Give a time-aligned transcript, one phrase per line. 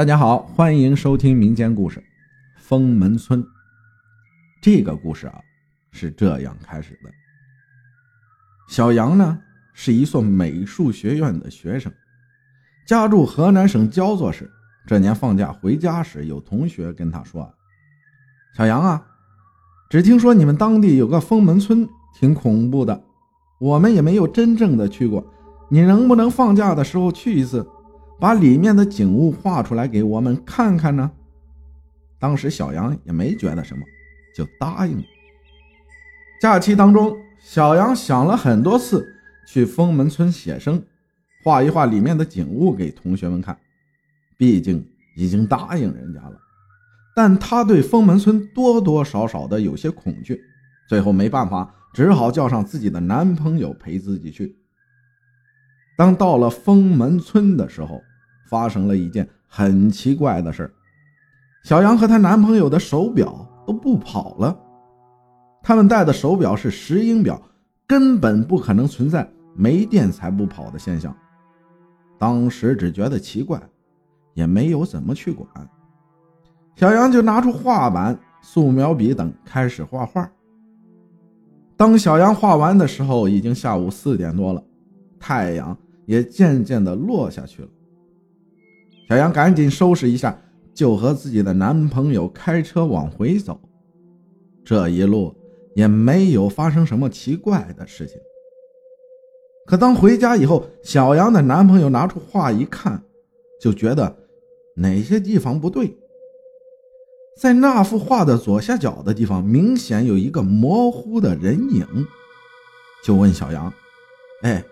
[0.00, 2.00] 大家好，欢迎收听民间故事
[2.56, 3.44] 《封门村》。
[4.62, 5.38] 这个故事啊
[5.92, 7.10] 是这样开始的：
[8.70, 9.38] 小杨呢
[9.74, 11.92] 是一所美术学院的学生，
[12.86, 14.50] 家住河南省焦作市。
[14.86, 17.52] 这年放假回家时，有同学跟他说
[18.56, 19.06] ：“小杨啊，
[19.90, 21.86] 只听说你们当地有个封门村，
[22.18, 23.04] 挺恐怖的。
[23.60, 25.22] 我们也没有真正的去过，
[25.68, 27.68] 你能不能放假的时候去一次？”
[28.20, 31.10] 把里面的景物画出来给我们看看呢。
[32.18, 33.82] 当时小杨也没觉得什么，
[34.36, 35.04] 就答应了。
[36.40, 39.06] 假期当中，小杨想了很多次
[39.46, 40.82] 去封门村写生，
[41.42, 43.58] 画一画里面的景物给同学们看。
[44.36, 46.38] 毕竟已经答应人家了，
[47.16, 50.40] 但他对封门村多多少少的有些恐惧。
[50.88, 54.56] 最后没办法，只好叫上自己的男朋友陪自己去。
[55.96, 58.02] 当到了封门村的时候，
[58.50, 60.70] 发生了一件很奇怪的事
[61.62, 64.58] 小杨和她男朋友的手表都不跑了。
[65.62, 67.40] 他们戴的手表是石英表，
[67.86, 71.14] 根本不可能存在没电才不跑的现象。
[72.18, 73.60] 当时只觉得奇怪，
[74.34, 75.46] 也没有怎么去管。
[76.76, 80.30] 小杨就拿出画板、素描笔等开始画画。
[81.76, 84.62] 当小杨画完的时候，已经下午四点多了，
[85.18, 87.68] 太阳也渐渐的落下去了。
[89.10, 90.40] 小杨赶紧收拾一下，
[90.72, 93.60] 就和自己的男朋友开车往回走。
[94.64, 95.34] 这一路
[95.74, 98.16] 也没有发生什么奇怪的事情。
[99.66, 103.02] 可当回家以后，小杨的男朋友拿出画一看，
[103.60, 104.16] 就觉得
[104.76, 105.92] 哪些地方不对。
[107.36, 111.84] 在那幅画的左下角的地方，明显有一个模糊的人影，
[113.02, 113.72] 就问小杨
[114.42, 114.62] ：“哎，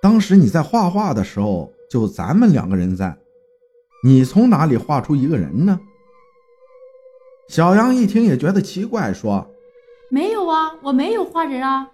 [0.00, 3.14] 当时你在画画的时候，就咱们两个人在。”
[4.04, 5.80] 你从哪里画出一个人呢？
[7.48, 9.48] 小杨一听也觉得奇怪，说
[10.10, 11.88] ：“没有啊，我没有画人啊。”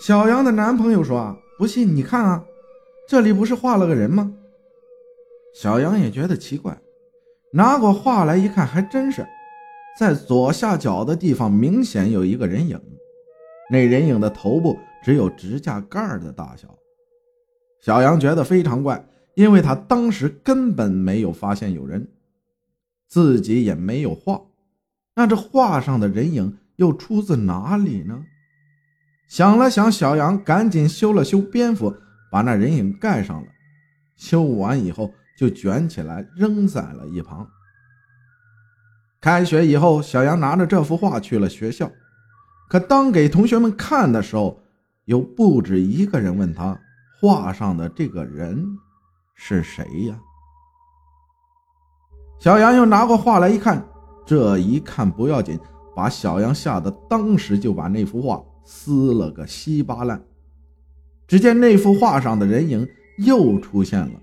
[0.00, 2.44] 小杨的男朋友说：“不信你看啊，
[3.08, 4.32] 这里不是画了个人吗？”
[5.52, 6.78] 小杨也觉得奇怪，
[7.50, 9.26] 拿过画来一看，还真是，
[9.98, 12.80] 在左下角的地方明显有一个人影，
[13.70, 16.68] 那人影的头部只有指甲盖的大小。
[17.80, 19.04] 小杨觉得非常怪。
[19.36, 22.08] 因为他当时根本没有发现有人，
[23.06, 24.40] 自己也没有画，
[25.14, 28.24] 那这画上的人影又出自哪里呢？
[29.28, 31.94] 想了想，小杨赶紧修了修蝙蝠，
[32.32, 33.48] 把那人影盖上了。
[34.16, 37.46] 修完以后，就卷起来扔在了一旁。
[39.20, 41.92] 开学以后，小杨拿着这幅画去了学校，
[42.70, 44.58] 可当给同学们看的时候，
[45.04, 46.80] 有不止一个人问他
[47.20, 48.78] 画上的这个人。
[49.36, 50.18] 是谁呀？
[52.38, 53.86] 小杨又拿过画来一看，
[54.26, 55.58] 这一看不要紧，
[55.94, 60.22] 把小杨吓得当时就把那幅画撕了个稀巴烂。
[61.26, 62.86] 只见那幅画上的人影
[63.18, 64.20] 又出现了，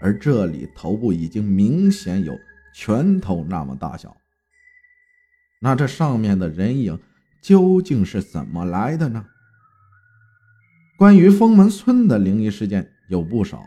[0.00, 2.36] 而这里头部已经明显有
[2.74, 4.14] 拳头那么大小。
[5.60, 6.98] 那这上面的人影
[7.40, 9.24] 究竟是怎么来的呢？
[10.96, 13.62] 关于封门村的灵异事件有不少。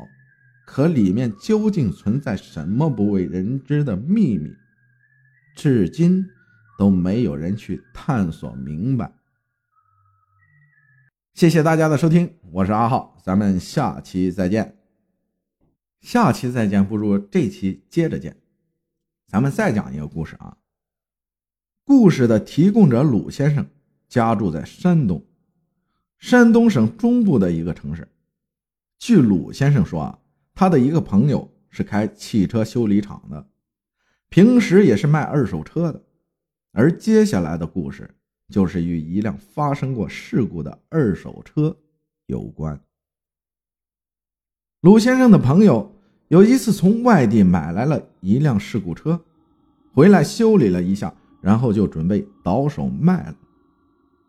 [0.67, 4.53] 可里面究竟存在什么不为人知的秘密，
[5.55, 6.27] 至今
[6.77, 9.09] 都没有人去探索明白。
[11.33, 14.77] 谢谢大家的收听，我是阿浩，咱们下期再见。
[16.01, 18.35] 下期再见不如这期接着见，
[19.25, 20.57] 咱们再讲一个故事啊。
[21.85, 23.65] 故事的提供者鲁先生
[24.09, 25.25] 家住在山东，
[26.19, 28.05] 山东省中部的一个城市。
[28.99, 30.19] 据鲁先生说啊。
[30.59, 33.47] 他的一个朋友是开汽车修理厂的，
[34.27, 36.01] 平时也是卖二手车的。
[36.71, 38.09] 而接下来的故事
[38.49, 41.77] 就是与一辆发生过事故的二手车
[42.25, 42.81] 有关。
[44.81, 45.95] 鲁先生的朋友
[46.29, 49.23] 有一次从外地买来了一辆事故车，
[49.93, 53.35] 回来修理了一下，然后就准备倒手卖了。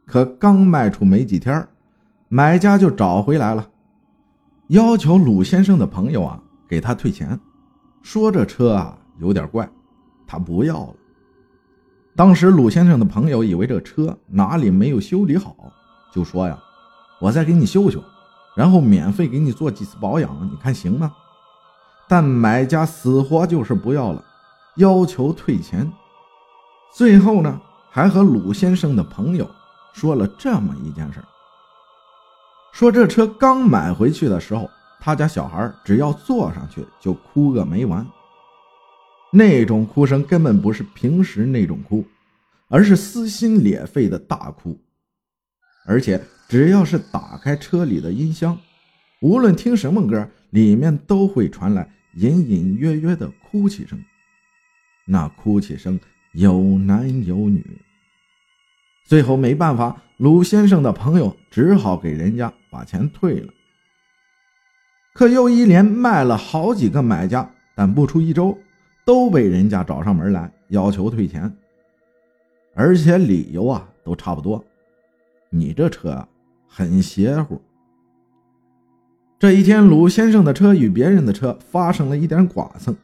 [0.04, 1.66] 可刚卖出没几天，
[2.28, 3.70] 买家就找回来了。
[4.68, 6.38] 要求鲁先生的朋友啊
[6.68, 7.40] 给他退钱，
[8.02, 9.66] 说这车啊有点怪，
[10.26, 10.94] 他不要了。
[12.14, 15.56] 当时鲁先生的朋友以为这车哪里没有修理好，
[16.12, 16.58] 就说呀
[17.18, 18.04] ：“我再给你修修，
[18.54, 21.14] 然后免费给你做几次保养，你看行吗？”
[22.06, 24.22] 但买家死活就是不要了，
[24.76, 25.90] 要求退钱。
[26.92, 29.50] 最后呢，还和鲁先生的朋友
[29.94, 31.24] 说了这么一件事
[32.78, 34.70] 说这车刚买回去的时候，
[35.00, 38.06] 他家小孩只要坐上去就哭个没完，
[39.32, 42.06] 那种哭声根本不是平时那种哭，
[42.68, 44.78] 而是撕心裂肺的大哭。
[45.88, 48.56] 而且只要是打开车里的音箱，
[49.22, 54.00] 无论听什么歌，里面都会传来隐隐约约的哭泣声。
[55.04, 55.98] 那哭泣声
[56.30, 57.80] 有男有女。
[59.04, 63.52] 最后没办法，鲁先生的朋友只好给人家把钱退了。
[65.14, 68.56] 可又一连卖了好几个买家，但不出一周，
[69.04, 71.52] 都被人家找上门来要求退钱，
[72.74, 74.64] 而且理由啊都差不多。
[75.50, 76.28] 你这车啊
[76.68, 77.60] 很邪乎。
[79.40, 82.96] 这一天，鲁先生的车与别人的车发生了一点剐蹭，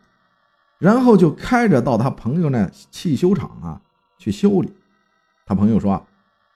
[0.78, 3.81] 然后就开着到他朋友那汽修厂啊
[4.19, 4.72] 去修理。
[5.46, 6.06] 他朋友说：“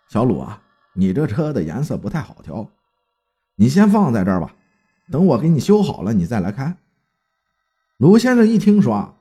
[0.09, 0.61] 小鲁啊，
[0.95, 2.69] 你这车的颜色不太好调，
[3.61, 4.55] 你先放在这儿吧，
[5.11, 6.77] 等我给你修好了，你再来开。”
[7.99, 9.17] 鲁先生一听说：“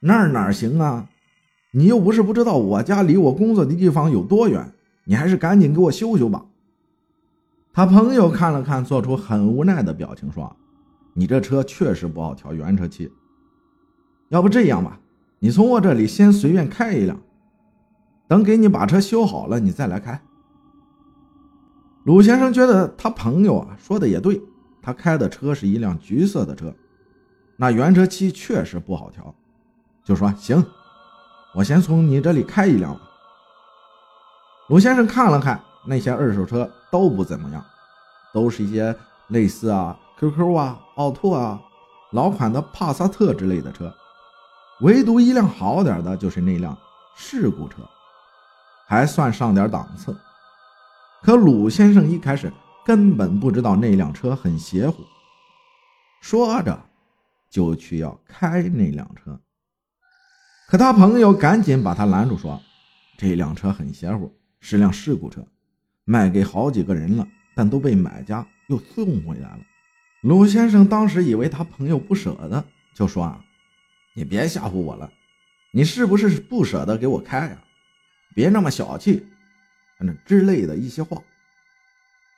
[0.00, 1.08] 那哪行啊？
[1.72, 4.72] 你又不是不知道我家离我工作的地方有多远，
[5.04, 6.46] 你还是赶紧给我修修吧。”
[7.74, 10.56] 他朋友看了看，做出很无奈的表情，说
[11.14, 13.10] ：“你这车确实不好调原车漆，
[14.28, 15.00] 要不这样吧，
[15.40, 17.20] 你从我这里先随便开一辆。”
[18.28, 20.20] 等给你把车修好了，你再来开。
[22.08, 24.40] 鲁先生觉得他朋友啊说的也对，
[24.80, 26.72] 他开的车是一辆橘色的车，
[27.54, 29.34] 那原车漆确实不好调，
[30.02, 30.64] 就说行，
[31.54, 33.00] 我先从你这里开一辆吧。
[34.68, 37.62] 鲁先生看了看那些二手车都不怎么样，
[38.32, 38.96] 都是一些
[39.26, 41.60] 类似啊 QQ 啊、奥拓啊、
[42.12, 43.94] 老款的帕萨特之类的车，
[44.80, 46.74] 唯独一辆好点的就是那辆
[47.14, 47.82] 事故车。
[48.86, 50.16] 还算上点档次，
[51.22, 52.52] 可鲁先生一开始
[52.84, 55.02] 根本不知道那辆车很邪乎，
[56.20, 56.86] 说着
[57.50, 59.38] 就去要开那辆车，
[60.68, 62.60] 可他朋友赶紧把他拦住，说
[63.16, 65.46] 这辆车很邪乎，是辆事故车，
[66.04, 69.60] 卖给好几个人了，但都被买家又送回来了。
[70.22, 73.44] 鲁先生当时以为他朋友不舍得，就说啊，
[74.14, 75.10] 你别吓唬我了，
[75.72, 77.58] 你是不是不舍得给我开呀？
[78.34, 79.26] 别那么小气，
[79.98, 81.20] 反正之类的一些话。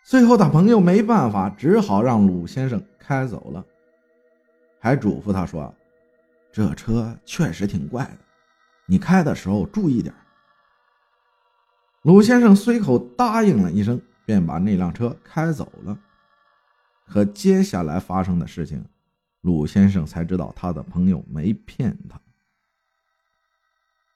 [0.03, 3.65] 最后，他朋友没办法，只好让鲁先生开走了，
[4.81, 5.73] 还嘱咐他说
[6.51, 8.19] ：“这车确实挺怪的，
[8.87, 10.13] 你开的时候注意点。”
[12.03, 15.99] 鲁先生随口答应了一声，便把那辆车开走了。
[17.07, 18.83] 可接下来发生的事情，
[19.43, 22.19] 鲁先生才知道他的朋友没骗他。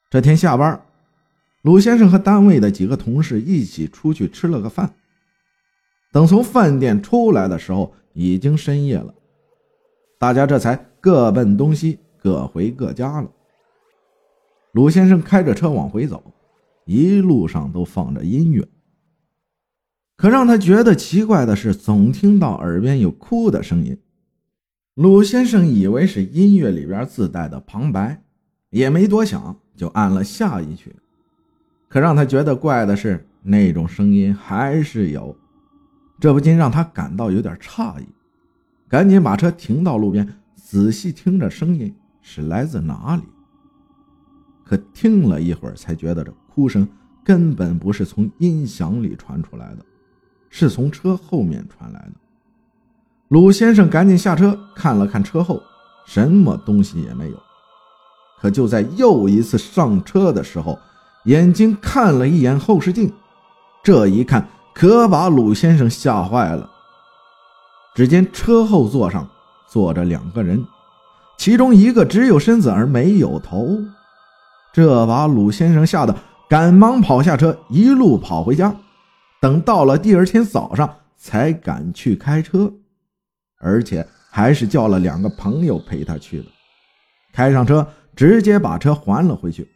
[0.09, 0.83] 这天下班。
[1.65, 4.93] 鲁先生和单位的几个同事一起出去吃了个饭。
[6.11, 9.11] 等从饭店出来的时候，已经深夜了，
[10.19, 13.31] 大家这才各奔东西，各回各家了。
[14.73, 16.23] 鲁先生开着车往回走，
[16.85, 18.63] 一路上都放着音乐。
[20.17, 23.99] 可让他觉得奇怪的是，总听到耳边有哭的声音。
[24.93, 28.21] 鲁先生以为是音乐里边自带的旁白，
[28.69, 30.95] 也没多想，就按了下一曲。
[31.87, 35.35] 可让他觉得怪的是，那种声音还是有，
[36.19, 38.07] 这不禁让他感到有点诧异，
[38.87, 43.23] 赶紧把车停到路边，仔细听着声音是来自哪里。
[44.63, 46.87] 可听了一会儿，才觉得这哭声
[47.23, 49.85] 根本不是从音响里传出来的，
[50.49, 52.13] 是从车后面传来的。
[53.27, 55.61] 鲁先生赶紧下车看了看车后，
[56.05, 57.39] 什么东西也没有。
[58.39, 60.77] 可就在又一次上车的时候，
[61.25, 63.11] 眼睛看了一眼后视镜，
[63.83, 66.69] 这一看可把鲁先生吓坏了。
[67.95, 69.27] 只见车后座上
[69.67, 70.63] 坐着两个人，
[71.37, 73.77] 其中一个只有身子而没有头，
[74.73, 76.15] 这把鲁先生吓得
[76.49, 78.75] 赶忙跑下车，一路跑回家。
[79.41, 82.71] 等到了第二天早上，才敢去开车，
[83.59, 86.45] 而且还是叫了两个朋友陪他去的。
[87.33, 89.67] 开上车，直接把车还了回去。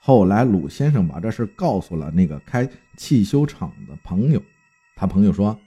[0.00, 4.42] 后来，鲁先生把这事告诉了那个开汽修厂的朋友。
[4.96, 5.58] 他朋友说：“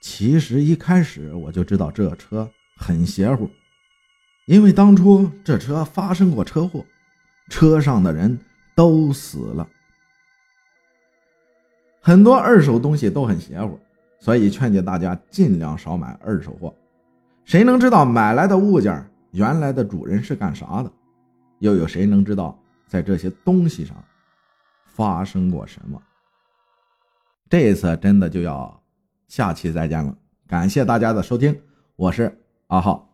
[0.00, 3.50] 其实一开始我就知道这车很邪乎，
[4.46, 6.84] 因为当初这车发生过车祸，
[7.48, 8.38] 车上的人
[8.74, 9.68] 都死了。
[12.00, 13.80] 很多二手东西都很邪乎，
[14.20, 16.72] 所以劝诫大家尽量少买二手货。
[17.44, 20.92] 谁能知道买来的物件原来的主人是干啥的？
[21.58, 22.56] 又有谁能知道？”
[22.92, 23.96] 在这些东西上
[24.84, 25.98] 发生过什么？
[27.48, 28.82] 这次真的就要
[29.28, 30.14] 下期再见了。
[30.46, 31.58] 感谢大家的收听，
[31.96, 33.11] 我是阿浩。